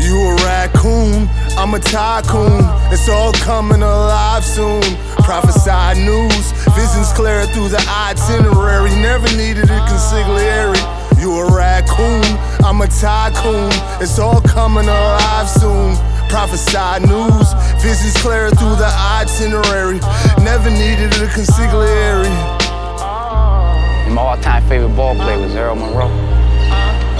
[0.00, 1.28] You a raccoon,
[1.58, 2.64] I'm a tycoon.
[2.90, 4.80] It's all coming alive soon.
[5.28, 8.90] Prophesied news, visions clear through the itinerary.
[8.96, 11.20] Never needed a consigliere.
[11.20, 12.24] You a raccoon,
[12.64, 13.70] I'm a tycoon.
[14.00, 15.96] It's all coming alive soon.
[16.30, 17.52] Prophesied news,
[17.82, 18.90] visions clear through the
[19.20, 20.00] itinerary.
[20.42, 22.65] Never needed a consigliere.
[24.16, 26.08] My all-time favorite ball player was Earl Monroe.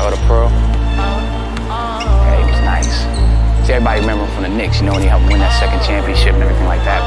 [0.00, 0.48] Earl the Pearl.
[0.48, 3.66] Yeah, he was nice.
[3.66, 5.84] See, everybody remember him from the Knicks, you know, when he helped win that second
[5.84, 7.02] championship and everything like that.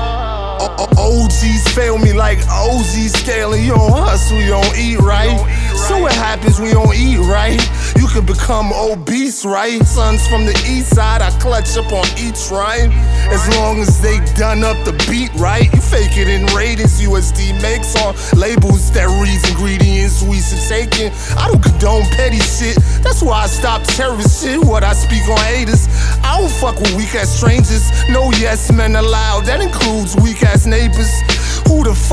[0.62, 3.64] O- o- OGs fail me like OZ scaling.
[3.64, 5.40] You don't hustle, you don't eat right.
[5.88, 7.58] So what happens when you don't eat right?
[7.98, 9.82] You can become obese, right?
[9.88, 12.92] Sons from the east side, I clutch up on each rhyme.
[13.34, 17.00] As long as they done up the beat right, you fake in ratings.
[17.00, 21.12] USD makes on labels that reads ingredients we should taking.
[21.38, 22.76] I don't condone petty shit.
[23.04, 24.60] That's why I stop terrorist shit.
[24.64, 25.88] What I speak on haters.
[26.24, 27.92] I don't fuck with weak ass strangers.
[28.10, 29.46] No yes men allowed.
[29.46, 31.12] That includes weak ass neighbors.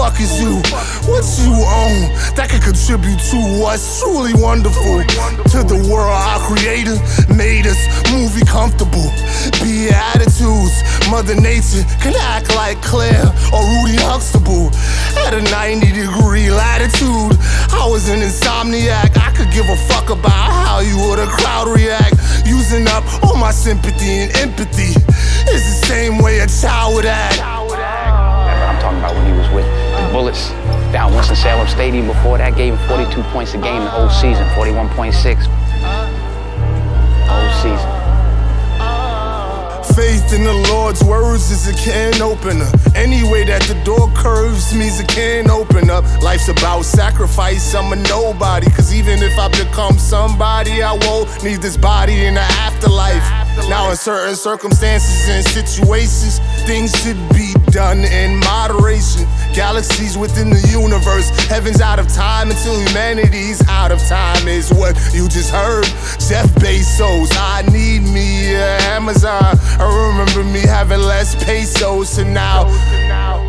[0.06, 0.62] Fuck is you?
[1.10, 5.02] What you own that can contribute to what's truly wonderful?
[5.02, 6.94] To the world our creator
[7.34, 7.74] made us
[8.14, 9.10] movie comfortable.
[9.58, 10.78] Beatitudes.
[11.10, 14.70] Mother Nature can act like Claire or Rudy Huxtable.
[15.26, 17.34] At a 90 degree latitude,
[17.74, 19.18] I was an insomniac.
[19.18, 22.14] I could give a fuck about how you or the crowd react.
[22.46, 24.94] Using up all my sympathy and empathy
[25.50, 27.42] is the same way a child would act.
[27.42, 30.50] I'm talking about when he was with Bullets
[30.92, 32.06] down Winston-Salem Stadium.
[32.06, 35.46] Before that, gave him 42 points a game the whole season, 41.6.
[37.26, 37.96] Whole season.
[39.96, 42.70] Faith in the Lord's words is a can opener.
[42.94, 46.04] Any way that the door curves means it can open up.
[46.22, 48.68] Life's about sacrifice, I'm a nobody.
[48.70, 53.24] Cause even if I become somebody, I won't need this body in the afterlife.
[53.70, 59.26] Now, in certain circumstances and situations, things should be done in moderation.
[59.54, 64.96] Galaxies within the universe, heaven's out of time until humanity's out of time, is what
[65.12, 65.84] you just heard.
[66.18, 69.58] Jeff Bezos, I need me a Amazon.
[69.78, 72.64] I remember me having less pesos, and now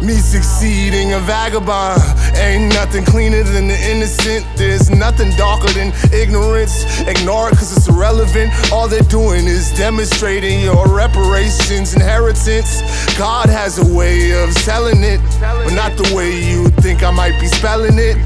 [0.08, 2.02] me succeeding a vagabond.
[2.38, 4.46] Ain't nothing cleaner than the innocent.
[4.56, 7.02] There's nothing darker than ignorance.
[7.02, 8.52] Ignore it cause it's irrelevant.
[8.72, 12.82] All they're doing is demonstrating your reparations, inheritance.
[13.18, 17.40] God has a way of selling it, but not the way you think I might
[17.40, 18.18] be spelling it.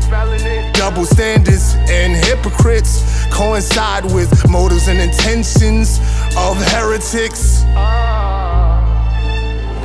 [0.73, 5.99] Double standards and hypocrites coincide with motives and intentions
[6.37, 7.63] of heretics.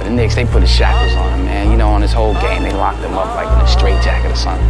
[0.06, 1.68] The Knicks, they put the shackles on him, man.
[1.68, 4.36] You know, on this whole game, they locked him up like in a straitjacket or
[4.36, 4.64] something.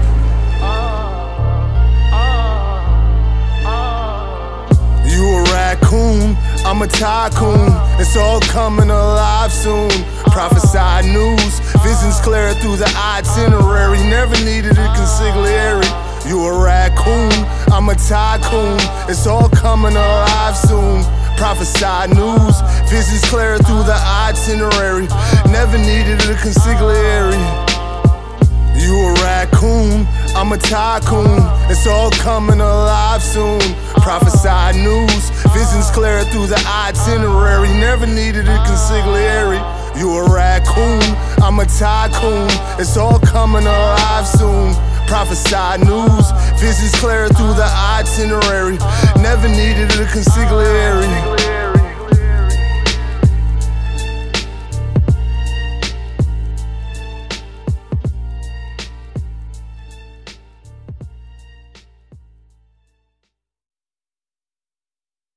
[5.05, 7.69] You a raccoon, I'm a tycoon.
[8.01, 9.91] It's all coming alive soon.
[10.33, 13.99] Prophesied news, visions clear through the itinerary.
[14.09, 15.85] Never needed a consigliere.
[16.27, 17.31] You a raccoon,
[17.71, 18.81] I'm a tycoon.
[19.07, 21.05] It's all coming alive soon.
[21.37, 22.61] Prophesied news,
[22.91, 25.07] visions clear through the itinerary.
[25.53, 27.37] Never needed a consigliere.
[28.75, 31.41] You a raccoon, I'm a tycoon.
[31.71, 33.61] It's all coming alive soon.
[34.03, 37.69] Prophesied news, visions clear through the itinerary.
[37.69, 39.61] Never needed a consigliere.
[39.99, 41.03] You a raccoon,
[41.43, 42.49] I'm a tycoon.
[42.79, 44.75] It's all coming alive soon.
[45.07, 46.27] Prophesied news,
[46.61, 48.77] visions clear through the itinerary.
[49.23, 51.06] Never needed a consigliere.